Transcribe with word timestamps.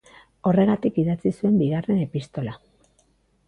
Horregatik 0.51 0.97
idatzi 1.03 1.35
zuen 1.35 1.61
bigarren 1.61 2.03
epistola. 2.09 2.59